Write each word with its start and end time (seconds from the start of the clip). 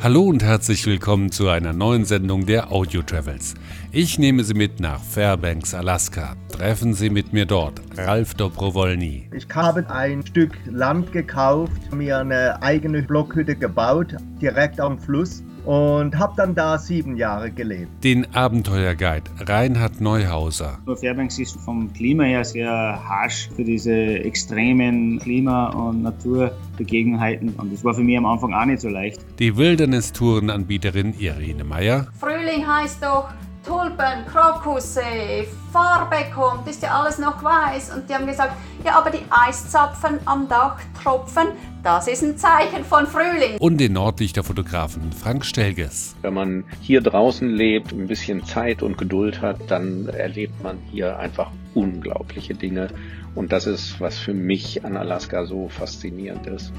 Hallo 0.00 0.22
und 0.22 0.44
herzlich 0.44 0.86
willkommen 0.86 1.32
zu 1.32 1.48
einer 1.48 1.72
neuen 1.72 2.04
Sendung 2.04 2.46
der 2.46 2.70
Audio 2.70 3.02
Travels. 3.02 3.54
Ich 3.90 4.16
nehme 4.16 4.44
Sie 4.44 4.54
mit 4.54 4.78
nach 4.78 5.02
Fairbanks, 5.02 5.74
Alaska. 5.74 6.36
Treffen 6.52 6.94
Sie 6.94 7.10
mit 7.10 7.32
mir 7.32 7.46
dort 7.46 7.80
Ralf 7.96 8.34
Dobrowolny. 8.34 9.28
Ich 9.34 9.48
habe 9.52 9.90
ein 9.90 10.24
Stück 10.24 10.52
Land 10.66 11.10
gekauft, 11.10 11.92
mir 11.92 12.18
eine 12.18 12.62
eigene 12.62 13.02
Blockhütte 13.02 13.56
gebaut, 13.56 14.14
direkt 14.40 14.78
am 14.78 15.00
Fluss 15.00 15.42
und 15.68 16.18
habe 16.18 16.32
dann 16.34 16.54
da 16.54 16.78
sieben 16.78 17.18
Jahre 17.18 17.50
gelebt. 17.50 18.02
Den 18.02 18.34
Abenteuerguide 18.34 19.30
Reinhard 19.40 20.00
Neuhauser. 20.00 20.78
Fairbanks 20.98 21.38
ist 21.38 21.60
vom 21.60 21.92
Klima 21.92 22.24
her 22.24 22.42
sehr 22.42 22.70
harsch 22.70 23.50
für 23.54 23.64
diese 23.64 23.92
extremen 23.92 25.18
Klima- 25.18 25.68
und 25.68 26.02
Naturbegebenheiten 26.02 27.50
und 27.50 27.70
das 27.70 27.84
war 27.84 27.92
für 27.92 28.02
mich 28.02 28.16
am 28.16 28.24
Anfang 28.24 28.54
auch 28.54 28.64
nicht 28.64 28.80
so 28.80 28.88
leicht. 28.88 29.20
Die 29.38 29.54
Wilderness-Tourenanbieterin 29.54 31.12
Irene 31.18 31.64
Meyer. 31.64 32.06
Frühling 32.18 32.66
heißt 32.66 33.02
doch 33.02 33.28
Tulpen, 33.68 34.24
Krokusse, 34.32 35.44
Farbe 35.70 36.16
kommt, 36.34 36.66
ist 36.66 36.82
ja 36.82 36.98
alles 36.98 37.18
noch 37.18 37.44
weiß. 37.44 37.94
Und 37.94 38.08
die 38.08 38.14
haben 38.14 38.26
gesagt, 38.26 38.54
ja, 38.82 38.96
aber 38.96 39.10
die 39.10 39.22
Eiszapfen 39.28 40.18
am 40.24 40.48
Dach 40.48 40.78
tropfen, 41.02 41.48
das 41.82 42.08
ist 42.08 42.22
ein 42.22 42.38
Zeichen 42.38 42.82
von 42.82 43.06
Frühling. 43.06 43.58
Und 43.58 43.76
den 43.76 43.92
Nordlichterfotografen 43.92 45.12
Frank 45.12 45.44
Stelges. 45.44 46.16
Wenn 46.22 46.32
man 46.32 46.64
hier 46.80 47.02
draußen 47.02 47.46
lebt, 47.46 47.92
ein 47.92 48.06
bisschen 48.06 48.42
Zeit 48.46 48.82
und 48.82 48.96
Geduld 48.96 49.42
hat, 49.42 49.58
dann 49.68 50.08
erlebt 50.08 50.62
man 50.62 50.78
hier 50.90 51.18
einfach 51.18 51.50
unglaubliche 51.74 52.54
Dinge. 52.54 52.88
Und 53.34 53.52
das 53.52 53.66
ist, 53.66 54.00
was 54.00 54.16
für 54.16 54.32
mich 54.32 54.82
an 54.86 54.96
Alaska 54.96 55.44
so 55.44 55.68
faszinierend 55.68 56.46
ist. 56.46 56.72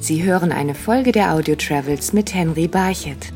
Sie 0.00 0.24
hören 0.24 0.50
eine 0.50 0.74
Folge 0.74 1.12
der 1.12 1.34
Audio 1.34 1.56
Travels 1.56 2.14
mit 2.14 2.32
Henry 2.34 2.68
Barchett. 2.68 3.34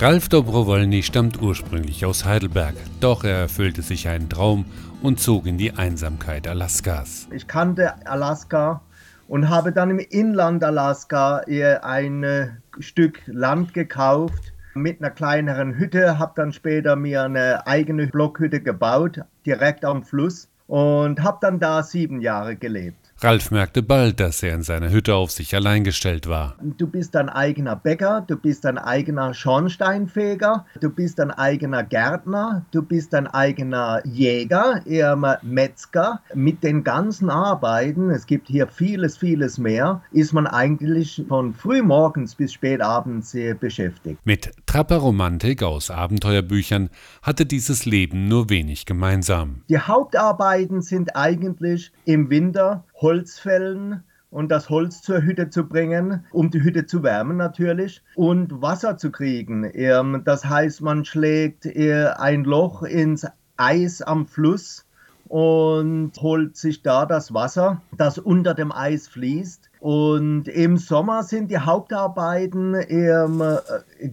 Ralf 0.00 0.30
Dobrowolny 0.30 1.02
stammt 1.02 1.42
ursprünglich 1.42 2.06
aus 2.06 2.24
Heidelberg, 2.24 2.72
doch 3.00 3.22
er 3.22 3.36
erfüllte 3.36 3.82
sich 3.82 4.08
einen 4.08 4.30
Traum 4.30 4.64
und 5.02 5.20
zog 5.20 5.46
in 5.46 5.58
die 5.58 5.74
Einsamkeit 5.74 6.48
Alaskas. 6.48 7.28
Ich 7.30 7.46
kannte 7.46 8.06
Alaska 8.06 8.80
und 9.28 9.50
habe 9.50 9.72
dann 9.72 9.90
im 9.90 9.98
Inland 9.98 10.64
Alaska 10.64 11.42
ein 11.82 12.62
Stück 12.78 13.20
Land 13.26 13.74
gekauft 13.74 14.54
mit 14.72 15.02
einer 15.02 15.10
kleineren 15.10 15.74
Hütte, 15.76 16.18
habe 16.18 16.32
dann 16.34 16.54
später 16.54 16.96
mir 16.96 17.24
eine 17.24 17.66
eigene 17.66 18.06
Blockhütte 18.06 18.62
gebaut, 18.62 19.20
direkt 19.44 19.84
am 19.84 20.02
Fluss 20.02 20.48
und 20.66 21.22
habe 21.22 21.40
dann 21.42 21.60
da 21.60 21.82
sieben 21.82 22.22
Jahre 22.22 22.56
gelebt. 22.56 23.09
Ralf 23.22 23.50
merkte 23.50 23.82
bald, 23.82 24.18
dass 24.18 24.42
er 24.42 24.54
in 24.54 24.62
seiner 24.62 24.88
Hütte 24.90 25.14
auf 25.14 25.30
sich 25.30 25.54
allein 25.54 25.84
gestellt 25.84 26.26
war. 26.26 26.56
Du 26.78 26.86
bist 26.86 27.14
dein 27.14 27.28
eigener 27.28 27.76
Bäcker, 27.76 28.24
du 28.26 28.34
bist 28.34 28.64
dein 28.64 28.78
eigener 28.78 29.34
Schornsteinfeger, 29.34 30.64
du 30.80 30.88
bist 30.88 31.18
dein 31.18 31.30
eigener 31.30 31.82
Gärtner, 31.82 32.64
du 32.70 32.80
bist 32.80 33.12
dein 33.12 33.26
eigener 33.26 34.00
Jäger, 34.06 34.80
eher 34.86 35.16
Metzger. 35.42 36.22
Mit 36.34 36.62
den 36.62 36.82
ganzen 36.82 37.28
Arbeiten, 37.28 38.08
es 38.08 38.24
gibt 38.24 38.48
hier 38.48 38.66
vieles, 38.68 39.18
vieles 39.18 39.58
mehr, 39.58 40.00
ist 40.12 40.32
man 40.32 40.46
eigentlich 40.46 41.22
von 41.28 41.52
frühmorgens 41.52 42.34
bis 42.36 42.54
spätabends 42.54 43.36
beschäftigt. 43.60 44.18
Mit 44.24 44.50
Trapperromantik 44.64 45.62
aus 45.62 45.90
Abenteuerbüchern 45.90 46.88
hatte 47.20 47.44
dieses 47.44 47.84
Leben 47.84 48.28
nur 48.28 48.48
wenig 48.48 48.86
gemeinsam. 48.86 49.60
Die 49.68 49.78
Hauptarbeiten 49.78 50.80
sind 50.80 51.16
eigentlich 51.16 51.92
im 52.06 52.30
Winter 52.30 52.84
Holz 53.00 53.38
fällen 53.38 54.02
und 54.30 54.50
das 54.50 54.70
Holz 54.70 55.02
zur 55.02 55.22
Hütte 55.22 55.50
zu 55.50 55.68
bringen, 55.68 56.24
um 56.32 56.50
die 56.50 56.62
Hütte 56.62 56.86
zu 56.86 57.02
wärmen 57.02 57.36
natürlich 57.36 58.02
und 58.14 58.62
Wasser 58.62 58.96
zu 58.96 59.10
kriegen. 59.10 59.68
Ähm, 59.74 60.22
das 60.24 60.44
heißt, 60.44 60.82
man 60.82 61.04
schlägt 61.04 61.66
äh, 61.66 62.06
ein 62.16 62.44
Loch 62.44 62.82
ins 62.82 63.26
Eis 63.56 64.02
am 64.02 64.26
Fluss 64.26 64.86
und 65.26 66.12
holt 66.20 66.56
sich 66.56 66.82
da 66.82 67.06
das 67.06 67.34
Wasser, 67.34 67.82
das 67.96 68.18
unter 68.18 68.54
dem 68.54 68.72
Eis 68.72 69.08
fließt 69.08 69.69
und 69.80 70.46
im 70.46 70.76
Sommer 70.76 71.22
sind 71.22 71.50
die 71.50 71.58
Hauptarbeiten 71.58 72.74
ähm, 72.88 73.42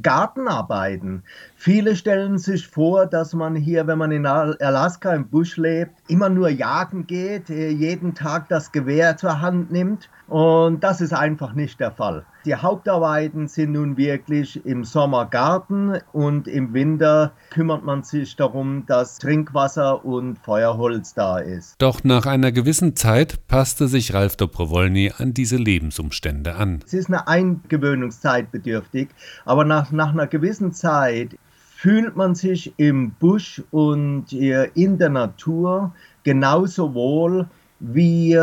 Gartenarbeiten. 0.02 1.24
Viele 1.58 1.98
stellen 1.98 2.38
sich 2.38 2.66
vor, 2.68 3.06
dass 3.06 3.34
man 3.34 3.54
hier, 3.54 3.86
wenn 3.86 3.98
man 3.98 4.12
in 4.12 4.26
Alaska 4.26 5.14
im 5.14 5.28
Busch 5.28 5.58
lebt, 5.58 5.92
immer 6.08 6.30
nur 6.30 6.48
jagen 6.48 7.06
geht, 7.06 7.50
äh, 7.50 7.70
jeden 7.70 8.16
Tag 8.16 8.48
das 8.48 8.72
Gewehr 8.72 9.18
zur 9.18 9.42
Hand 9.42 9.70
nimmt. 9.70 10.10
Und 10.28 10.86
das 10.86 11.02
ist 11.02 11.14
einfach 11.14 11.54
nicht 11.54 11.82
der 11.82 11.92
Fall. 11.92 12.26
Die 12.48 12.56
Hauptarbeiten 12.56 13.50
sind 13.50 13.74
nun 13.74 13.98
wirklich 13.98 14.66
im 14.66 14.86
Sommer 14.86 15.26
Garten 15.26 16.00
und 16.14 16.48
im 16.48 16.74
Winter 16.74 17.34
kümmert 17.50 17.84
man 17.84 18.04
sich 18.04 18.38
darum, 18.38 18.86
dass 18.86 19.18
Trinkwasser 19.18 20.06
und 20.06 20.40
Feuerholz 20.40 21.14
da 21.14 21.40
ist. 21.40 21.76
Doch 21.78 22.06
nach 22.06 22.26
einer 22.26 22.54
gewissen 22.54 22.96
Zeit 22.96 23.46
passte 23.50 23.90
sich 23.90 24.14
Ralf 24.14 24.38
Dobrowolny 24.38 25.12
an 25.18 25.34
diese 25.34 25.58
Lebensumstände 25.58 26.56
an. 26.56 26.80
Es 26.86 26.94
ist 26.94 27.10
eine 27.10 27.28
Eingewöhnungszeit 27.28 28.50
bedürftig, 28.50 29.10
aber 29.44 29.66
nach, 29.66 29.92
nach 29.92 30.14
einer 30.14 30.28
gewissen 30.28 30.72
Zeit 30.72 31.38
fühlt 31.76 32.16
man 32.16 32.34
sich 32.34 32.74
im 32.78 33.12
Busch 33.12 33.62
und 33.72 34.32
in 34.32 34.98
der 34.98 35.10
Natur 35.10 35.94
genauso 36.24 36.94
wohl 36.94 37.50
wie 37.82 38.40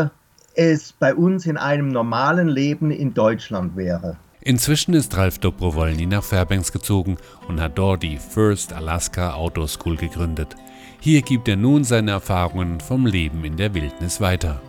es 0.55 0.93
bei 0.93 1.13
uns 1.13 1.45
in 1.45 1.57
einem 1.57 1.89
normalen 1.89 2.47
Leben 2.47 2.91
in 2.91 3.13
Deutschland 3.13 3.75
wäre. 3.75 4.17
Inzwischen 4.41 4.93
ist 4.93 5.17
Ralf 5.17 5.39
Dobrowolny 5.39 6.05
nach 6.05 6.23
Fairbanks 6.23 6.71
gezogen 6.71 7.17
und 7.47 7.59
hat 7.59 7.77
dort 7.77 8.03
die 8.03 8.17
First 8.17 8.73
Alaska 8.73 9.33
Outdoor 9.33 9.67
School 9.67 9.97
gegründet. 9.97 10.55
Hier 10.99 11.21
gibt 11.23 11.47
er 11.47 11.55
nun 11.55 11.83
seine 11.83 12.11
Erfahrungen 12.11 12.79
vom 12.79 13.05
Leben 13.07 13.43
in 13.43 13.57
der 13.57 13.73
Wildnis 13.73 14.21
weiter. 14.21 14.61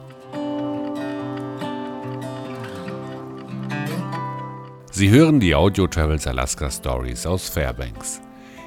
Sie 4.91 5.11
hören 5.11 5.41
die 5.41 5.55
Audio 5.55 5.87
Travels 5.87 6.27
Alaska 6.27 6.71
Stories 6.71 7.27
aus 7.27 7.51
Fairbanks. 7.51 8.23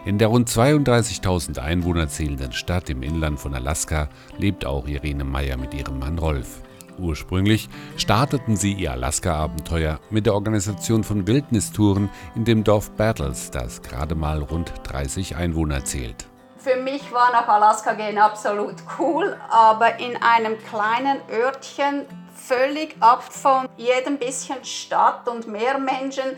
In 0.06 0.20
der 0.20 0.28
rund 0.28 0.48
32.000 0.48 1.58
Einwohner 1.58 2.08
zählenden 2.08 2.52
Stadt 2.52 2.90
im 2.92 3.02
Inland 3.02 3.40
von 3.40 3.56
Alaska 3.56 4.10
lebt 4.38 4.64
auch 4.64 4.88
Irene 4.88 5.24
Meyer 5.24 5.58
mit 5.58 5.74
ihrem 5.74 5.98
Mann 5.98 6.20
Rolf. 6.20 6.62
Ursprünglich 7.00 7.70
starteten 7.98 8.56
sie 8.56 8.74
ihr 8.74 8.92
Alaska-Abenteuer 8.92 10.00
mit 10.10 10.26
der 10.26 10.34
Organisation 10.34 11.04
von 11.04 11.28
Wildnistouren 11.28 12.10
in 12.36 12.46
dem 12.46 12.64
Dorf 12.64 12.92
Battles, 12.92 13.52
das 13.52 13.82
gerade 13.82 14.16
mal 14.16 14.42
rund 14.42 14.74
30 14.84 15.36
Einwohner 15.36 15.86
zählt. 15.86 16.28
Für 16.58 16.76
mich 16.76 17.12
war 17.14 17.32
nach 17.32 17.48
Alaska 17.48 17.94
gehen 17.94 18.18
absolut 18.18 18.76
cool, 18.98 19.38
aber 19.50 19.98
in 20.00 20.22
einem 20.22 20.58
kleinen 20.70 21.20
Örtchen 21.32 22.06
völlig 22.36 22.96
ab 23.00 23.24
von 23.24 23.70
jedem 23.78 24.18
bisschen 24.18 24.64
Stadt 24.66 25.28
und 25.30 25.48
mehr 25.48 25.80
Menschen. 25.80 26.36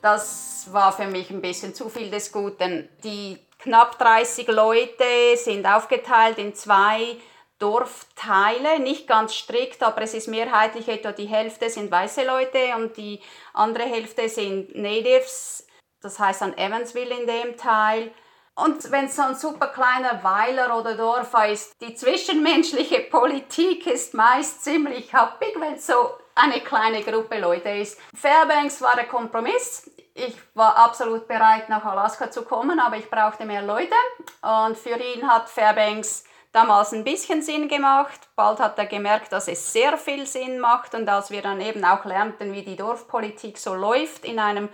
Das 0.00 0.68
war 0.72 0.92
für 0.92 1.06
mich 1.06 1.30
ein 1.30 1.40
bisschen 1.40 1.74
zu 1.74 1.88
viel 1.88 2.10
des 2.10 2.32
Guten. 2.32 2.88
Die 3.04 3.38
knapp 3.60 3.98
30 3.98 4.48
Leute 4.48 5.04
sind 5.36 5.64
aufgeteilt 5.64 6.38
in 6.38 6.54
zwei 6.56 7.16
Dorfteile, 7.62 8.80
nicht 8.80 9.06
ganz 9.06 9.34
strikt, 9.34 9.84
aber 9.84 10.02
es 10.02 10.14
ist 10.14 10.26
mehrheitlich 10.26 10.88
etwa 10.88 11.12
die 11.12 11.26
Hälfte 11.26 11.70
sind 11.70 11.92
weiße 11.92 12.24
Leute 12.24 12.74
und 12.76 12.96
die 12.96 13.20
andere 13.54 13.84
Hälfte 13.84 14.28
sind 14.28 14.74
Natives, 14.74 15.64
das 16.00 16.18
heißt 16.18 16.42
an 16.42 16.58
Evansville 16.58 17.16
in 17.16 17.26
dem 17.28 17.56
Teil. 17.56 18.10
Und 18.56 18.90
wenn 18.90 19.04
es 19.04 19.14
so 19.14 19.22
ein 19.22 19.36
super 19.36 19.68
kleiner 19.68 20.24
Weiler 20.24 20.76
oder 20.76 20.96
Dorf 20.96 21.32
ist, 21.48 21.80
die 21.80 21.94
zwischenmenschliche 21.94 23.00
Politik 23.02 23.86
ist 23.86 24.12
meist 24.12 24.64
ziemlich 24.64 25.14
happig, 25.14 25.54
wenn 25.58 25.74
es 25.74 25.86
so 25.86 26.10
eine 26.34 26.60
kleine 26.60 27.02
Gruppe 27.02 27.38
Leute 27.38 27.68
ist. 27.68 27.98
Fairbanks 28.12 28.82
war 28.82 28.96
der 28.96 29.06
Kompromiss. 29.06 29.88
Ich 30.14 30.36
war 30.54 30.76
absolut 30.76 31.28
bereit, 31.28 31.68
nach 31.68 31.84
Alaska 31.84 32.30
zu 32.30 32.42
kommen, 32.42 32.80
aber 32.80 32.96
ich 32.96 33.08
brauchte 33.08 33.46
mehr 33.46 33.62
Leute. 33.62 33.94
Und 34.42 34.76
für 34.76 34.96
ihn 34.96 35.26
hat 35.26 35.48
Fairbanks 35.48 36.24
damals 36.52 36.92
ein 36.92 37.04
bisschen 37.04 37.42
Sinn 37.42 37.68
gemacht. 37.68 38.28
Bald 38.36 38.60
hat 38.60 38.78
er 38.78 38.86
gemerkt, 38.86 39.32
dass 39.32 39.48
es 39.48 39.72
sehr 39.72 39.96
viel 39.96 40.26
Sinn 40.26 40.60
macht. 40.60 40.94
Und 40.94 41.08
als 41.08 41.30
wir 41.30 41.42
dann 41.42 41.60
eben 41.60 41.84
auch 41.84 42.04
lernten, 42.04 42.52
wie 42.52 42.62
die 42.62 42.76
Dorfpolitik 42.76 43.58
so 43.58 43.74
läuft 43.74 44.24
in 44.24 44.38
einem 44.38 44.68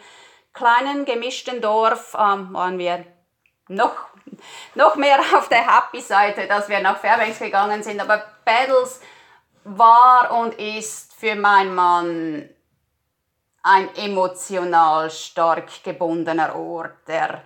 kleinen 0.53 1.05
gemischten 1.05 1.61
Dorf, 1.61 2.15
ähm, 2.19 2.53
waren 2.53 2.79
wir 2.79 3.05
noch, 3.69 3.95
noch 4.75 4.97
mehr 4.97 5.21
auf 5.35 5.49
der 5.49 5.67
Happy-Seite, 5.67 6.47
dass 6.47 6.69
wir 6.69 6.81
nach 6.81 6.99
Fairbanks 6.99 7.39
gegangen 7.39 7.83
sind. 7.83 8.01
Aber 8.01 8.25
Battles 8.45 9.01
war 9.65 10.33
und 10.39 10.55
ist 10.55 11.13
für 11.15 11.37
meinen 11.37 11.75
Mann 11.75 12.49
ein 13.63 13.95
emotional 13.97 15.11
stark 15.11 15.85
gebundener 15.85 16.57
Ort. 16.57 17.09
Er, 17.09 17.43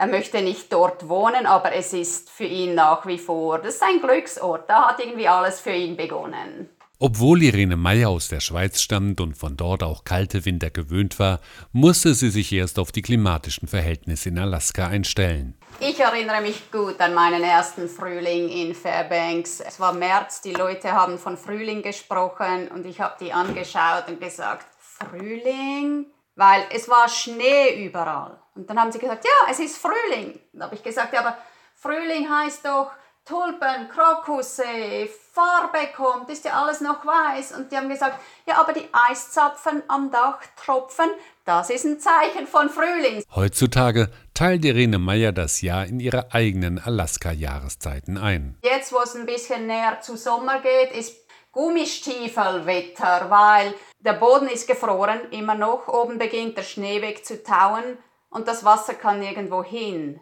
er 0.00 0.06
möchte 0.06 0.40
nicht 0.40 0.72
dort 0.72 1.10
wohnen, 1.10 1.44
aber 1.44 1.74
es 1.74 1.92
ist 1.92 2.30
für 2.30 2.44
ihn 2.44 2.74
nach 2.74 3.04
wie 3.04 3.18
vor, 3.18 3.58
das 3.58 3.74
ist 3.74 3.82
ein 3.82 4.00
Glücksort. 4.00 4.64
Da 4.66 4.88
hat 4.88 4.98
irgendwie 4.98 5.28
alles 5.28 5.60
für 5.60 5.74
ihn 5.74 5.94
begonnen. 5.94 6.70
Obwohl 6.98 7.42
Irene 7.42 7.76
Meyer 7.76 8.08
aus 8.08 8.28
der 8.28 8.40
Schweiz 8.40 8.80
stammt 8.80 9.20
und 9.20 9.36
von 9.36 9.58
dort 9.58 9.82
auch 9.82 10.04
kalte 10.04 10.46
Winter 10.46 10.70
gewöhnt 10.70 11.18
war, 11.18 11.40
musste 11.72 12.14
sie 12.14 12.30
sich 12.30 12.50
erst 12.50 12.78
auf 12.78 12.92
die 12.92 13.02
klimatischen 13.02 13.68
Verhältnisse 13.68 14.30
in 14.30 14.38
Alaska 14.38 14.86
einstellen. 14.86 15.58
Ich 15.80 16.00
erinnere 16.00 16.40
mich 16.40 16.72
gut 16.72 16.98
an 16.98 17.12
meinen 17.12 17.42
ersten 17.42 17.86
Frühling 17.86 18.48
in 18.48 18.74
Fairbanks. 18.74 19.60
Es 19.60 19.78
war 19.80 19.92
März, 19.92 20.40
die 20.40 20.54
Leute 20.54 20.92
haben 20.92 21.18
von 21.18 21.36
Frühling 21.36 21.82
gesprochen 21.82 22.68
und 22.74 22.86
ich 22.86 23.02
habe 23.02 23.16
die 23.20 23.34
angeschaut 23.34 24.08
und 24.08 24.18
gesagt, 24.18 24.64
Frühling? 24.78 26.06
Weil 26.36 26.62
es 26.74 26.88
war 26.88 27.06
Schnee 27.10 27.84
überall. 27.84 28.38
Und 28.60 28.68
dann 28.68 28.78
haben 28.78 28.92
sie 28.92 28.98
gesagt, 28.98 29.24
ja, 29.24 29.50
es 29.50 29.58
ist 29.58 29.78
Frühling. 29.78 30.38
Dann 30.52 30.64
habe 30.64 30.74
ich 30.74 30.82
gesagt, 30.82 31.14
ja, 31.14 31.20
aber 31.20 31.38
Frühling 31.74 32.28
heißt 32.28 32.66
doch 32.66 32.90
Tulpen, 33.24 33.88
Krokusse, 33.88 35.08
Farbe 35.32 35.88
kommt, 35.96 36.28
ist 36.28 36.44
ja 36.44 36.60
alles 36.60 36.82
noch 36.82 37.06
weiß. 37.06 37.52
Und 37.52 37.72
die 37.72 37.76
haben 37.76 37.88
gesagt, 37.88 38.20
ja, 38.46 38.60
aber 38.60 38.74
die 38.74 38.86
Eiszapfen 38.92 39.82
am 39.88 40.10
Dach 40.10 40.40
tropfen, 40.62 41.08
das 41.46 41.70
ist 41.70 41.86
ein 41.86 42.00
Zeichen 42.00 42.46
von 42.46 42.68
Frühling. 42.68 43.22
Heutzutage 43.34 44.10
teilt 44.34 44.64
Irene 44.66 44.98
Meyer 44.98 45.32
das 45.32 45.62
Jahr 45.62 45.86
in 45.86 46.00
ihre 46.00 46.34
eigenen 46.34 46.78
Alaska-Jahreszeiten 46.78 48.18
ein. 48.18 48.58
Jetzt, 48.62 48.92
wo 48.92 48.98
es 48.98 49.14
ein 49.14 49.24
bisschen 49.24 49.66
näher 49.66 50.02
zu 50.02 50.16
Sommer 50.16 50.60
geht, 50.60 50.92
ist 50.92 51.16
Gummistiefelwetter, 51.52 53.30
weil 53.30 53.74
der 54.00 54.12
Boden 54.14 54.48
ist 54.48 54.68
gefroren, 54.68 55.20
immer 55.30 55.54
noch. 55.54 55.88
Oben 55.88 56.18
beginnt 56.18 56.58
der 56.58 56.62
Schnee 56.62 57.00
wegzutauen 57.00 57.96
und 58.30 58.48
das 58.48 58.64
Wasser 58.64 58.94
kann 58.94 59.20
nirgendwo 59.20 59.62
hin 59.62 60.20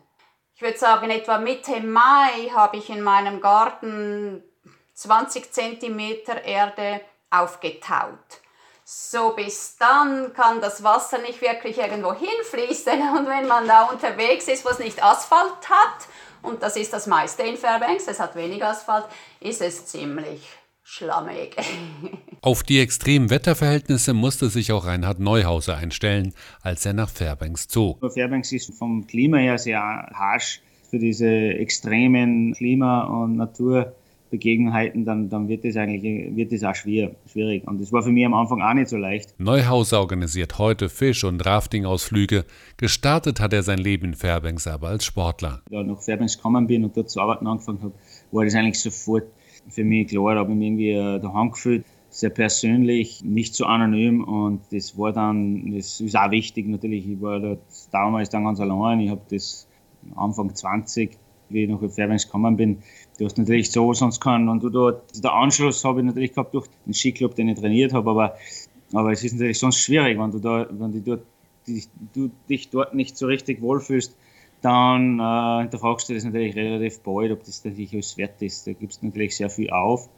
ich 0.59 0.63
würde 0.63 0.77
sagen, 0.77 1.09
etwa 1.09 1.39
Mitte 1.39 1.81
Mai 1.81 2.51
habe 2.53 2.79
ich 2.79 2.91
in 2.91 3.01
meinem 3.01 3.41
Garten 3.41 4.43
20 4.93 5.53
cm 5.53 6.01
Erde 6.45 7.01
aufgetaut. 7.31 8.19
So 8.85 9.37
bis 9.37 9.77
dann 9.79 10.35
kann 10.35 10.61
das 10.61 10.83
Wasser 10.83 11.19
nicht 11.19 11.41
wirklich 11.43 11.79
irgendwo 11.79 12.13
hinfließen 12.13 13.01
und 13.17 13.29
wenn 13.29 13.47
man 13.47 13.69
da 13.69 13.85
unterwegs 13.85 14.49
ist, 14.49 14.65
wo 14.65 14.71
es 14.71 14.81
nicht 14.81 15.01
Asphalt 15.01 15.71
hat, 15.71 16.09
und 16.43 16.61
das 16.61 16.75
ist 16.75 16.93
das 16.93 17.07
meiste 17.07 17.45
in 17.45 17.57
Fairbanks, 17.57 18.09
es 18.09 18.19
hat 18.19 18.35
wenig 18.35 18.65
Asphalt, 18.65 19.05
ist 19.39 19.63
es 19.63 19.87
ziemlich 19.87 20.58
schlammig. 20.89 21.55
Auf 22.41 22.63
die 22.63 22.81
extremen 22.81 23.31
Wetterverhältnisse 23.31 24.15
musste 24.15 24.49
sich 24.49 24.73
auch 24.73 24.87
Reinhard 24.87 25.21
Neuhauser 25.21 25.77
einstellen, 25.77 26.33
als 26.63 26.87
er 26.87 26.95
nach 26.95 27.11
Fairbanks 27.11 27.69
zog. 27.69 27.99
Fairbanks 28.13 28.53
ist 28.53 28.73
vom 28.75 29.07
Klima 29.07 29.39
her 29.39 29.59
sehr 29.59 29.81
harsch 29.81 30.63
für 30.89 30.99
diese 30.99 31.29
extremen 31.29 32.55
Klima- 32.55 33.05
und 33.05 33.37
Naturbegebenheiten, 33.37 35.05
dann, 35.05 35.29
dann 35.29 35.49
wird 35.49 35.67
es 35.67 35.77
eigentlich 35.77 36.35
wird 36.35 36.53
es 36.53 36.65
auch 36.65 36.75
schwer, 36.75 37.11
schwierig. 37.31 37.69
Und 37.69 37.83
das 37.83 37.93
war 37.93 38.03
für 38.03 38.11
mich 38.11 38.25
am 38.25 38.33
Anfang 38.33 38.63
auch 38.63 38.73
nicht 38.73 38.89
so 38.89 38.97
leicht. 38.97 39.35
Neuhauser 39.39 40.01
organisiert 40.01 40.59
heute 40.59 40.89
Fisch- 40.89 41.25
und 41.25 41.45
Rafting-Ausflüge. 41.45 42.47
Gestartet 42.79 43.41
hat 43.41 43.53
er 43.53 43.63
sein 43.63 43.79
Leben 43.79 44.07
in 44.07 44.15
Fairbanks 44.15 44.67
aber 44.67 44.89
als 44.89 45.05
Sportler. 45.05 45.61
Da 45.71 45.83
ich 45.83 45.87
nach 45.87 46.01
Fairbanks 46.01 46.37
gekommen 46.37 46.67
bin 46.67 46.85
und 46.85 46.97
dort 46.97 47.11
zu 47.11 47.21
arbeiten 47.21 47.47
angefangen 47.47 47.83
habe, 47.83 47.93
war 48.33 48.45
das 48.47 48.55
eigentlich 48.55 48.81
sofort 48.81 49.25
für 49.69 49.85
mich 49.85 50.09
klar, 50.09 50.35
da 50.35 50.41
habe 50.41 50.53
ich 50.53 50.59
mich 50.59 50.67
irgendwie 50.69 50.91
äh, 50.91 51.21
daheim 51.21 51.51
gefühlt, 51.51 51.85
sehr 52.11 52.31
persönlich, 52.31 53.23
nicht 53.23 53.55
so 53.55 53.67
anonym 53.67 54.25
und 54.25 54.63
das 54.71 54.97
war 54.97 55.13
dann, 55.13 55.75
das 55.75 56.01
ist 56.01 56.17
auch 56.17 56.31
wichtig 56.31 56.67
natürlich, 56.67 57.07
ich 57.07 57.21
war 57.21 57.39
da 57.39 57.57
damals 57.93 58.31
dann 58.31 58.45
ganz 58.45 58.61
allein, 58.61 59.01
ich 59.01 59.11
habe 59.11 59.21
das 59.29 59.69
Anfang 60.17 60.55
20, 60.55 61.17
wie 61.51 61.65
ich 61.65 61.73
auf 61.73 61.95
Fairbanks 61.95 62.25
gekommen 62.25 62.57
bin, 62.57 62.79
du 63.19 63.25
hast 63.25 63.39
natürlich 63.39 63.71
so 63.71 63.93
sonst 63.93 64.21
keinen. 64.21 64.49
Und 64.49 64.63
du 64.63 64.69
dort, 64.69 65.03
also 65.11 65.23
der 65.23 65.33
Anschluss 65.33 65.85
habe 65.85 66.01
ich 66.01 66.07
natürlich 66.07 66.33
gehabt 66.33 66.55
durch 66.55 66.67
den 66.87 66.95
Skiclub, 66.95 67.35
den 67.35 67.49
ich 67.49 67.59
trainiert 67.59 67.93
habe, 67.93 68.11
aber, 68.11 68.37
aber 68.93 69.13
es 69.13 69.25
ist 69.25 69.33
natürlich 69.33 69.59
sonst 69.59 69.79
schwierig, 69.79 70.19
wenn 70.19 70.31
du 70.31 70.39
da, 70.39 70.67
wenn 70.71 70.93
du, 70.93 71.01
dort, 71.01 71.23
die, 71.67 71.85
du 72.15 72.31
dich 72.49 72.71
dort 72.71 72.95
nicht 72.95 73.17
so 73.17 73.27
richtig 73.27 73.61
wohlfühlst, 73.61 74.17
dann 74.61 75.21
äh, 75.21 75.63
hinterfragst 75.63 76.09
du 76.09 76.15
das 76.15 76.25
natürlich 76.25 76.57
relativ 76.57 77.01
bald, 77.01 77.33
ob 77.33 77.45
das 77.45 77.65
natürlich 77.65 77.93
alles 77.93 78.17
wert 78.17 78.41
ist. 78.43 78.67
Da 78.67 78.73
gibst 78.73 79.03
du 79.03 79.07
natürlich 79.07 79.37
sehr 79.37 79.51
viel 79.51 79.71
auf. 79.71 80.09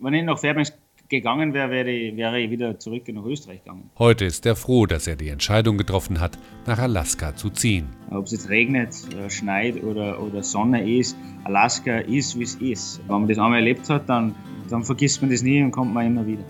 Wenn 0.00 0.14
ich 0.14 0.24
nach 0.24 0.38
Fairbanks 0.38 0.72
gegangen 1.08 1.52
wäre, 1.52 1.70
wäre 1.70 1.90
ich, 1.90 2.16
wäre 2.16 2.40
ich 2.40 2.50
wieder 2.50 2.78
zurück 2.78 3.02
nach 3.08 3.24
Österreich 3.24 3.62
gegangen. 3.64 3.90
Heute 3.98 4.24
ist 4.24 4.46
er 4.46 4.56
froh, 4.56 4.86
dass 4.86 5.06
er 5.06 5.16
die 5.16 5.28
Entscheidung 5.28 5.76
getroffen 5.76 6.20
hat, 6.20 6.38
nach 6.66 6.78
Alaska 6.78 7.34
zu 7.34 7.50
ziehen. 7.50 7.88
Ob 8.10 8.26
es 8.26 8.32
jetzt 8.32 8.48
regnet, 8.48 8.94
schneit 9.28 9.82
oder, 9.82 10.22
oder 10.22 10.42
Sonne 10.42 10.88
ist, 10.88 11.16
Alaska 11.44 11.98
ist, 11.98 12.38
wie 12.38 12.44
es 12.44 12.54
ist. 12.54 13.00
Wenn 13.08 13.20
man 13.20 13.28
das 13.28 13.38
einmal 13.38 13.58
erlebt 13.58 13.90
hat, 13.90 14.08
dann, 14.08 14.34
dann 14.70 14.84
vergisst 14.84 15.20
man 15.20 15.30
das 15.30 15.42
nie 15.42 15.62
und 15.62 15.72
kommt 15.72 15.92
man 15.92 16.06
immer 16.06 16.26
wieder. 16.26 16.44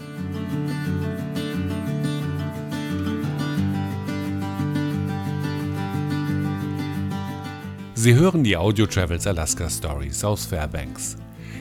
Sie 8.02 8.14
hören 8.14 8.42
die 8.44 8.56
Audio 8.56 8.86
Travels 8.86 9.26
Alaska 9.26 9.68
Stories 9.68 10.24
aus 10.24 10.46
Fairbanks. 10.46 11.18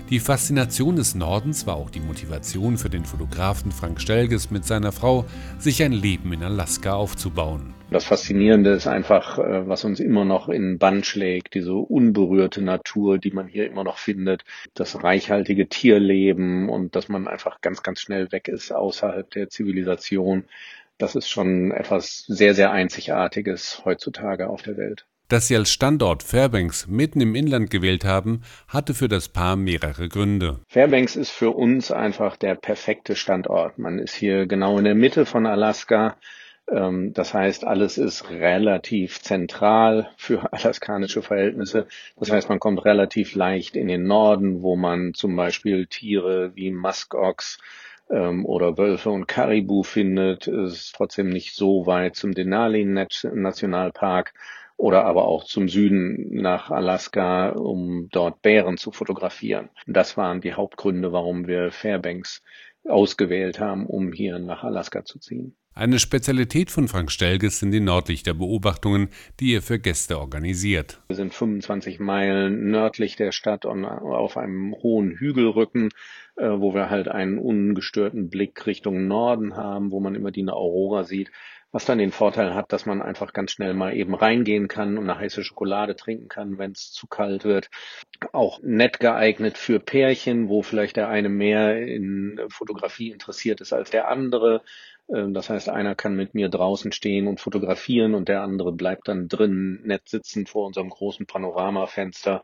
Die 0.09 0.21
Faszination 0.21 0.95
des 0.95 1.13
Nordens 1.13 1.67
war 1.67 1.75
auch 1.75 1.89
die 1.89 1.99
Motivation 1.99 2.77
für 2.77 2.89
den 2.89 3.03
Fotografen 3.03 3.73
Frank 3.73 3.99
Stelges 3.99 4.49
mit 4.49 4.63
seiner 4.63 4.93
Frau, 4.93 5.25
sich 5.57 5.83
ein 5.83 5.91
Leben 5.91 6.31
in 6.31 6.41
Alaska 6.41 6.93
aufzubauen. 6.93 7.73
Das 7.91 8.05
Faszinierende 8.05 8.69
ist 8.69 8.87
einfach, 8.87 9.37
äh, 9.37 9.67
was 9.67 9.83
uns 9.83 9.99
immer 9.99 10.23
noch 10.23 10.47
in 10.47 10.77
Bann 10.77 11.03
schlägt, 11.03 11.55
diese 11.55 11.73
unberührte 11.73 12.61
Natur, 12.61 13.17
die 13.17 13.31
man 13.31 13.49
hier 13.49 13.67
immer 13.67 13.83
noch 13.83 13.97
findet, 13.97 14.45
das 14.75 15.03
reichhaltige 15.03 15.67
Tierleben 15.67 16.69
und 16.69 16.95
dass 16.95 17.09
man 17.09 17.27
einfach 17.27 17.59
ganz, 17.59 17.83
ganz 17.83 17.99
schnell 17.99 18.31
weg 18.31 18.47
ist 18.47 18.71
außerhalb 18.71 19.29
der 19.31 19.49
Zivilisation. 19.49 20.45
Das 20.97 21.15
ist 21.15 21.27
schon 21.27 21.71
etwas 21.71 22.23
sehr, 22.29 22.55
sehr 22.55 22.71
Einzigartiges 22.71 23.81
heutzutage 23.83 24.49
auf 24.49 24.61
der 24.61 24.77
Welt. 24.77 25.05
Dass 25.29 25.47
sie 25.47 25.55
als 25.55 25.71
Standort 25.71 26.23
Fairbanks 26.23 26.87
mitten 26.87 27.21
im 27.21 27.35
Inland 27.35 27.69
gewählt 27.69 28.03
haben, 28.03 28.41
hatte 28.67 28.95
für 28.95 29.07
das 29.07 29.29
Paar 29.29 29.55
mehrere 29.55 30.09
Gründe. 30.09 30.57
Fairbanks 30.67 31.15
ist 31.15 31.29
für 31.29 31.51
uns 31.51 31.91
einfach 31.91 32.35
der 32.35 32.55
perfekte 32.55 33.15
Standort. 33.15 33.77
Man 33.77 33.99
ist 33.99 34.15
hier 34.15 34.47
genau 34.47 34.79
in 34.79 34.85
der 34.85 34.95
Mitte 34.95 35.27
von 35.27 35.45
Alaska. 35.45 36.17
Ähm, 36.67 37.13
das 37.13 37.35
heißt, 37.35 37.63
alles 37.63 37.99
ist 37.99 38.27
relativ 38.31 39.21
zentral 39.21 40.09
für 40.17 40.51
alaskanische 40.51 41.21
Verhältnisse. 41.21 41.85
Das 42.17 42.31
heißt, 42.31 42.49
man 42.49 42.59
kommt 42.59 42.83
relativ 42.83 43.35
leicht 43.35 43.75
in 43.75 43.87
den 43.87 44.07
Norden, 44.07 44.63
wo 44.63 44.75
man 44.75 45.13
zum 45.13 45.35
Beispiel 45.35 45.85
Tiere 45.85 46.53
wie 46.55 46.71
Muskox 46.71 47.59
ähm, 48.09 48.47
oder 48.47 48.79
Wölfe 48.79 49.11
und 49.11 49.27
Karibu 49.27 49.83
findet. 49.83 50.47
Es 50.47 50.73
ist 50.73 50.95
trotzdem 50.95 51.29
nicht 51.29 51.53
so 51.53 51.85
weit 51.85 52.15
zum 52.15 52.33
Denali 52.33 52.83
Nationalpark 52.83 54.33
oder 54.79 55.03
aber 55.03 55.25
auch 55.25 55.43
zum 55.43 55.67
Süden 55.67 56.29
nach 56.31 56.71
Alaska, 56.71 57.49
um 57.49 58.07
dort 58.11 58.41
Bären 58.41 58.77
zu 58.77 58.93
fotografieren. 58.93 59.69
Das 59.87 60.15
waren 60.15 60.39
die 60.39 60.53
Hauptgründe, 60.53 61.11
warum 61.11 61.47
wir 61.47 61.71
Fairbanks 61.71 62.41
ausgewählt 62.87 63.59
haben, 63.59 63.85
um 63.85 64.13
hier 64.13 64.39
nach 64.39 64.63
Alaska 64.63 65.03
zu 65.03 65.19
ziehen. 65.19 65.53
Eine 65.75 65.99
Spezialität 65.99 66.71
von 66.71 66.87
Frank 66.87 67.11
Stelges 67.11 67.59
sind 67.59 67.71
die 67.71 67.81
Nordlichterbeobachtungen, 67.81 69.09
die 69.41 69.53
er 69.53 69.61
für 69.61 69.79
Gäste 69.79 70.17
organisiert. 70.17 71.01
Wir 71.09 71.15
sind 71.17 71.33
25 71.33 71.99
Meilen 71.99 72.71
nördlich 72.71 73.17
der 73.17 73.33
Stadt 73.33 73.65
und 73.65 73.83
auf 73.83 74.37
einem 74.37 74.73
hohen 74.81 75.17
Hügelrücken, 75.17 75.89
äh, 76.37 76.47
wo 76.49 76.73
wir 76.73 76.89
halt 76.89 77.09
einen 77.09 77.37
ungestörten 77.37 78.29
Blick 78.29 78.65
Richtung 78.65 79.07
Norden 79.07 79.57
haben, 79.57 79.91
wo 79.91 79.99
man 79.99 80.15
immer 80.15 80.31
die 80.31 80.47
Aurora 80.47 81.03
sieht 81.03 81.31
was 81.71 81.85
dann 81.85 81.99
den 81.99 82.11
Vorteil 82.11 82.55
hat, 82.55 82.73
dass 82.73 82.85
man 82.85 83.01
einfach 83.01 83.33
ganz 83.33 83.51
schnell 83.51 83.73
mal 83.73 83.95
eben 83.95 84.15
reingehen 84.15 84.67
kann 84.67 84.97
und 84.97 85.09
eine 85.09 85.19
heiße 85.19 85.43
Schokolade 85.43 85.95
trinken 85.95 86.27
kann, 86.27 86.57
wenn 86.57 86.71
es 86.71 86.91
zu 86.91 87.07
kalt 87.07 87.43
wird. 87.43 87.69
Auch 88.33 88.59
nett 88.63 88.99
geeignet 88.99 89.57
für 89.57 89.79
Pärchen, 89.79 90.49
wo 90.49 90.63
vielleicht 90.63 90.95
der 90.95 91.09
eine 91.09 91.29
mehr 91.29 91.77
in 91.85 92.39
Fotografie 92.49 93.11
interessiert 93.11 93.61
ist 93.61 93.73
als 93.73 93.91
der 93.91 94.07
andere. 94.07 94.61
Ähm, 95.13 95.33
das 95.33 95.49
heißt, 95.49 95.69
einer 95.69 95.95
kann 95.95 96.15
mit 96.15 96.33
mir 96.33 96.49
draußen 96.49 96.91
stehen 96.91 97.27
und 97.27 97.39
fotografieren 97.39 98.15
und 98.15 98.29
der 98.29 98.41
andere 98.41 98.71
bleibt 98.71 99.07
dann 99.07 99.27
drin 99.27 99.81
nett 99.83 100.09
sitzen 100.09 100.47
vor 100.47 100.65
unserem 100.65 100.89
großen 100.89 101.25
Panoramafenster 101.27 102.43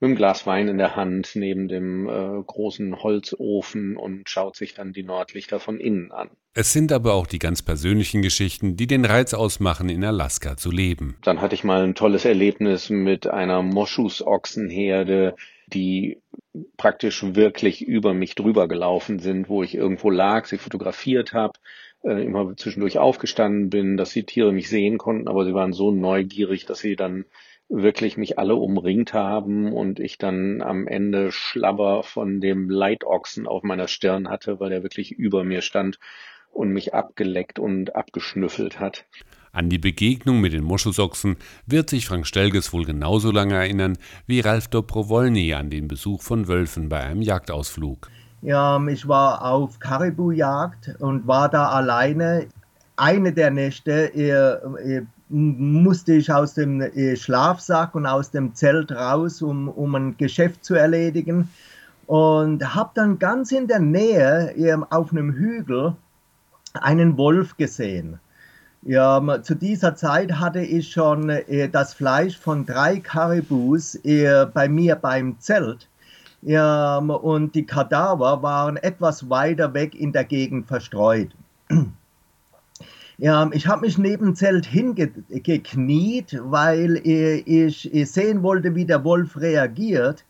mit 0.00 0.08
einem 0.08 0.16
Glas 0.16 0.46
Wein 0.46 0.68
in 0.68 0.78
der 0.78 0.96
Hand 0.96 1.32
neben 1.34 1.68
dem 1.68 2.08
äh, 2.08 2.42
großen 2.42 3.02
Holzofen 3.02 3.96
und 3.96 4.28
schaut 4.30 4.56
sich 4.56 4.72
dann 4.72 4.92
die 4.92 5.02
Nordlichter 5.02 5.60
von 5.60 5.78
innen 5.78 6.10
an. 6.10 6.30
Es 6.54 6.72
sind 6.72 6.90
aber 6.90 7.14
auch 7.14 7.26
die 7.26 7.38
ganz 7.38 7.62
persönlichen 7.62 8.22
Geschichten, 8.22 8.76
die 8.76 8.86
den 8.86 9.04
Reiz 9.04 9.34
ausmachen, 9.34 9.88
in 9.90 10.02
Alaska 10.02 10.56
zu 10.56 10.70
leben. 10.70 11.16
Dann 11.22 11.42
hatte 11.42 11.54
ich 11.54 11.64
mal 11.64 11.84
ein 11.84 11.94
tolles 11.94 12.24
Erlebnis 12.24 12.88
mit 12.88 13.26
einer 13.26 13.62
Moschusochsenherde, 13.62 15.36
die 15.68 16.18
praktisch 16.76 17.22
wirklich 17.34 17.82
über 17.82 18.14
mich 18.14 18.34
drüber 18.34 18.68
gelaufen 18.68 19.18
sind, 19.18 19.48
wo 19.48 19.62
ich 19.62 19.74
irgendwo 19.74 20.10
lag, 20.10 20.46
sie 20.46 20.58
fotografiert 20.58 21.34
habe, 21.34 21.52
äh, 22.02 22.24
immer 22.24 22.56
zwischendurch 22.56 22.98
aufgestanden 22.98 23.68
bin, 23.68 23.96
dass 23.96 24.10
die 24.10 24.24
Tiere 24.24 24.52
mich 24.52 24.68
sehen 24.68 24.98
konnten, 24.98 25.28
aber 25.28 25.44
sie 25.44 25.54
waren 25.54 25.72
so 25.72 25.90
neugierig, 25.90 26.64
dass 26.64 26.80
sie 26.80 26.96
dann 26.96 27.26
wirklich 27.70 28.16
mich 28.16 28.38
alle 28.38 28.56
umringt 28.56 29.14
haben 29.14 29.72
und 29.72 30.00
ich 30.00 30.18
dann 30.18 30.60
am 30.60 30.86
Ende 30.86 31.30
Schlabber 31.30 32.02
von 32.02 32.40
dem 32.40 32.68
Leitochsen 32.68 33.46
auf 33.46 33.62
meiner 33.62 33.88
Stirn 33.88 34.28
hatte, 34.28 34.60
weil 34.60 34.72
er 34.72 34.82
wirklich 34.82 35.12
über 35.12 35.44
mir 35.44 35.62
stand 35.62 35.98
und 36.52 36.70
mich 36.70 36.94
abgeleckt 36.94 37.58
und 37.58 37.94
abgeschnüffelt 37.94 38.80
hat. 38.80 39.04
An 39.52 39.68
die 39.68 39.78
Begegnung 39.78 40.40
mit 40.40 40.52
den 40.52 40.64
Moschusochsen 40.64 41.36
wird 41.66 41.90
sich 41.90 42.06
Frank 42.06 42.26
Stelges 42.26 42.72
wohl 42.72 42.84
genauso 42.84 43.30
lange 43.30 43.54
erinnern 43.54 43.98
wie 44.26 44.40
Ralf 44.40 44.68
Dobrowolny 44.68 45.54
an 45.54 45.70
den 45.70 45.88
Besuch 45.88 46.22
von 46.22 46.48
Wölfen 46.48 46.88
bei 46.88 47.00
einem 47.00 47.22
Jagdausflug. 47.22 48.10
Ja, 48.42 48.84
ich 48.88 49.06
war 49.06 49.44
auf 49.44 49.78
Karibujagd 49.78 50.96
und 50.98 51.26
war 51.26 51.48
da 51.48 51.68
alleine. 51.68 52.46
Eine 52.96 53.32
der 53.32 53.50
Nächte 53.50 54.12
musste 55.30 56.14
ich 56.14 56.32
aus 56.32 56.54
dem 56.54 56.80
äh, 56.80 57.16
Schlafsack 57.16 57.94
und 57.94 58.06
aus 58.06 58.30
dem 58.30 58.54
Zelt 58.54 58.92
raus, 58.92 59.40
um, 59.42 59.68
um 59.68 59.94
ein 59.94 60.16
Geschäft 60.16 60.64
zu 60.64 60.74
erledigen. 60.74 61.48
Und 62.06 62.74
habe 62.74 62.90
dann 62.94 63.18
ganz 63.20 63.52
in 63.52 63.68
der 63.68 63.78
Nähe 63.78 64.84
auf 64.90 65.12
einem 65.12 65.32
Hügel 65.32 65.94
einen 66.74 67.16
Wolf 67.16 67.56
gesehen. 67.56 68.18
Ja, 68.82 69.42
zu 69.42 69.54
dieser 69.54 69.94
Zeit 69.94 70.32
hatte 70.32 70.60
ich 70.60 70.90
schon 70.90 71.28
äh, 71.28 71.68
das 71.68 71.94
Fleisch 71.94 72.36
von 72.36 72.66
drei 72.66 72.98
Karibus 72.98 73.94
äh, 74.04 74.46
bei 74.52 74.68
mir 74.68 74.96
beim 74.96 75.38
Zelt. 75.38 75.86
Und 76.42 77.54
die 77.54 77.66
Kadaver 77.66 78.42
waren 78.42 78.78
etwas 78.78 79.28
weiter 79.28 79.74
weg 79.74 79.94
in 79.94 80.12
der 80.12 80.24
Gegend 80.24 80.66
verstreut. 80.66 81.28
Ja, 83.22 83.50
ich 83.52 83.66
habe 83.66 83.82
mich 83.82 83.98
neben 83.98 84.34
Zelt 84.34 84.64
hingekniet, 84.64 86.40
weil 86.42 86.96
ich, 87.06 87.92
ich, 87.92 88.10
sehen 88.10 88.42
wollte, 88.42 88.74
wie 88.74 88.86
der 88.86 89.04
Wolf 89.04 89.38
reagiert. 89.38 90.24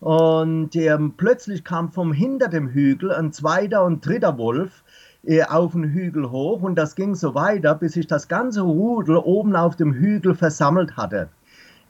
Und 0.00 0.74
ähm, 0.74 1.12
plötzlich 1.18 1.62
kam 1.62 1.92
vom 1.92 2.14
hinter 2.14 2.48
dem 2.48 2.68
Hügel 2.68 3.12
ein 3.12 3.32
zweiter 3.32 3.84
und 3.84 4.06
dritter 4.06 4.38
Wolf 4.38 4.82
äh, 5.24 5.42
auf 5.42 5.72
den 5.72 5.84
Hügel 5.84 6.30
hoch 6.30 6.62
und 6.62 6.74
das 6.76 6.94
ging 6.94 7.14
so 7.14 7.34
weiter, 7.34 7.74
bis 7.74 7.92
sich 7.92 8.06
das 8.06 8.28
ganze 8.28 8.62
Rudel 8.62 9.18
oben 9.18 9.54
auf 9.54 9.76
dem 9.76 9.92
Hügel 9.92 10.34
versammelt 10.34 10.96
hatte. 10.96 11.28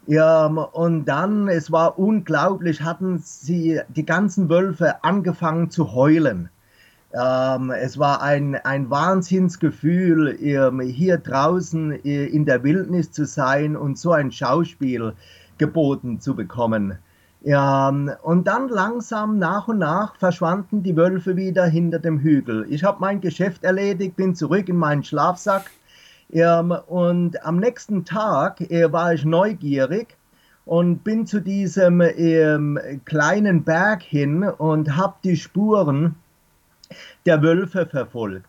Ja, 0.08 0.46
und 0.46 1.04
dann, 1.04 1.46
es 1.46 1.70
war 1.70 2.00
unglaublich, 2.00 2.82
hatten 2.82 3.20
sie, 3.20 3.80
die 3.90 4.04
ganzen 4.04 4.48
Wölfe 4.48 5.04
angefangen 5.04 5.70
zu 5.70 5.92
heulen. 5.92 6.50
Ähm, 7.14 7.70
es 7.70 7.98
war 7.98 8.22
ein, 8.22 8.54
ein 8.56 8.88
Wahnsinnsgefühl, 8.88 10.38
ähm, 10.40 10.80
hier 10.80 11.18
draußen 11.18 12.04
äh, 12.04 12.26
in 12.26 12.46
der 12.46 12.64
Wildnis 12.64 13.12
zu 13.12 13.26
sein 13.26 13.76
und 13.76 13.98
so 13.98 14.12
ein 14.12 14.32
Schauspiel 14.32 15.12
geboten 15.58 16.20
zu 16.20 16.34
bekommen. 16.34 16.98
Ja, 17.44 17.88
und 17.88 18.46
dann 18.46 18.68
langsam 18.68 19.38
nach 19.38 19.66
und 19.68 19.78
nach 19.78 20.16
verschwanden 20.16 20.82
die 20.82 20.96
Wölfe 20.96 21.36
wieder 21.36 21.66
hinter 21.66 21.98
dem 21.98 22.20
Hügel. 22.20 22.66
Ich 22.70 22.84
habe 22.84 22.98
mein 23.00 23.20
Geschäft 23.20 23.64
erledigt, 23.64 24.16
bin 24.16 24.34
zurück 24.34 24.68
in 24.68 24.76
meinen 24.76 25.02
Schlafsack. 25.02 25.70
Ja, 26.30 26.60
und 26.60 27.44
am 27.44 27.58
nächsten 27.58 28.04
Tag 28.04 28.60
äh, 28.70 28.90
war 28.90 29.12
ich 29.12 29.24
neugierig 29.24 30.16
und 30.64 31.04
bin 31.04 31.26
zu 31.26 31.40
diesem 31.40 32.00
ähm, 32.00 32.78
kleinen 33.04 33.64
Berg 33.64 34.02
hin 34.02 34.44
und 34.44 34.96
habe 34.96 35.16
die 35.24 35.36
Spuren 35.36 36.14
der 37.26 37.42
Wölfe 37.42 37.86
verfolgt. 37.86 38.46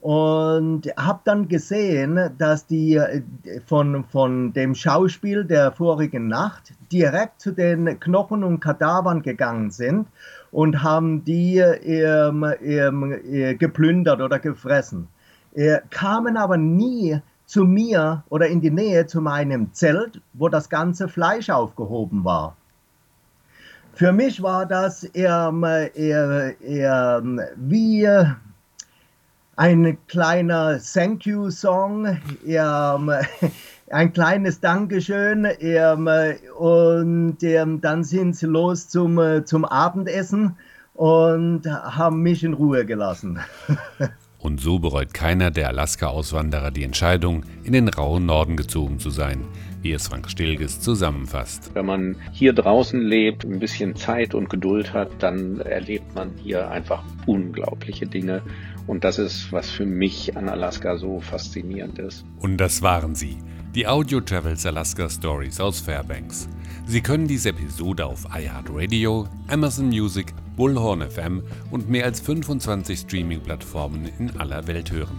Und 0.00 0.82
habe 0.98 1.20
dann 1.24 1.48
gesehen, 1.48 2.30
dass 2.36 2.66
die 2.66 2.96
äh, 2.96 3.22
von, 3.66 4.04
von 4.04 4.52
dem 4.52 4.74
Schauspiel 4.74 5.46
der 5.46 5.72
vorigen 5.72 6.28
Nacht 6.28 6.74
direkt 6.92 7.40
zu 7.40 7.52
den 7.52 7.98
Knochen 8.00 8.44
und 8.44 8.60
Kadavern 8.60 9.22
gegangen 9.22 9.70
sind 9.70 10.06
und 10.52 10.82
haben 10.82 11.24
die 11.24 11.56
ähm, 11.56 12.44
ähm, 12.62 13.12
äh, 13.12 13.54
geplündert 13.54 14.20
oder 14.20 14.38
gefressen. 14.38 15.08
Äh, 15.54 15.78
kamen 15.88 16.36
aber 16.36 16.58
nie 16.58 17.20
zu 17.46 17.64
mir 17.64 18.24
oder 18.28 18.48
in 18.48 18.60
die 18.60 18.70
Nähe 18.70 19.06
zu 19.06 19.20
meinem 19.20 19.72
Zelt, 19.72 20.20
wo 20.32 20.48
das 20.48 20.68
ganze 20.68 21.08
Fleisch 21.08 21.50
aufgehoben 21.50 22.24
war. 22.24 22.56
Für 23.94 24.12
mich 24.12 24.42
war 24.42 24.66
das 24.66 25.04
eher, 25.04 25.52
eher, 25.94 26.60
eher 26.60 27.22
wie 27.56 28.08
ein 29.56 29.98
kleiner 30.08 30.80
Thank 30.80 31.26
You 31.26 31.50
Song, 31.50 32.18
eher, 32.44 33.00
ein 33.90 34.12
kleines 34.12 34.58
Dankeschön 34.58 35.46
und 36.58 37.38
dann 37.40 38.04
sind 38.04 38.36
sie 38.36 38.46
los 38.46 38.88
zum, 38.88 39.44
zum 39.44 39.64
Abendessen 39.64 40.56
und 40.94 41.66
haben 41.66 42.22
mich 42.22 42.42
in 42.42 42.54
Ruhe 42.54 42.84
gelassen. 42.84 43.38
Und 44.38 44.60
so 44.60 44.78
bereut 44.78 45.14
keiner 45.14 45.50
der 45.50 45.68
Alaska-Auswanderer 45.68 46.70
die 46.70 46.84
Entscheidung, 46.84 47.44
in 47.62 47.72
den 47.72 47.88
rauen 47.88 48.26
Norden 48.26 48.58
gezogen 48.58 48.98
zu 48.98 49.08
sein, 49.08 49.40
wie 49.84 49.92
es 49.92 50.08
Frank 50.08 50.30
Stilges 50.30 50.80
zusammenfasst. 50.80 51.70
Wenn 51.74 51.86
man 51.86 52.16
hier 52.32 52.54
draußen 52.54 53.00
lebt, 53.00 53.44
ein 53.44 53.60
bisschen 53.60 53.94
Zeit 53.94 54.34
und 54.34 54.48
Geduld 54.48 54.94
hat, 54.94 55.10
dann 55.18 55.60
erlebt 55.60 56.14
man 56.14 56.32
hier 56.42 56.70
einfach 56.70 57.04
unglaubliche 57.26 58.06
Dinge. 58.06 58.42
Und 58.86 59.04
das 59.04 59.18
ist, 59.18 59.52
was 59.52 59.70
für 59.70 59.86
mich 59.86 60.36
an 60.36 60.48
Alaska 60.48 60.96
so 60.96 61.20
faszinierend 61.20 61.98
ist. 61.98 62.24
Und 62.40 62.56
das 62.56 62.80
waren 62.80 63.14
sie, 63.14 63.36
die 63.74 63.86
Audio 63.86 64.20
Travels 64.20 64.64
Alaska 64.64 65.08
Stories 65.08 65.60
aus 65.60 65.80
Fairbanks. 65.80 66.48
Sie 66.86 67.02
können 67.02 67.28
diese 67.28 67.50
Episode 67.50 68.06
auf 68.06 68.24
iHeartRadio, 68.34 69.28
Amazon 69.48 69.88
Music, 69.88 70.32
Bullhorn 70.56 71.02
FM 71.02 71.42
und 71.70 71.90
mehr 71.90 72.04
als 72.06 72.20
25 72.20 73.00
Streaming-Plattformen 73.00 74.08
in 74.18 74.30
aller 74.38 74.66
Welt 74.66 74.90
hören. 74.90 75.18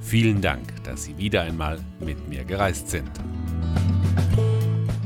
Vielen 0.00 0.40
Dank, 0.40 0.62
dass 0.84 1.04
Sie 1.04 1.18
wieder 1.18 1.42
einmal 1.42 1.80
mit 2.00 2.28
mir 2.28 2.44
gereist 2.44 2.88
sind. 2.88 3.10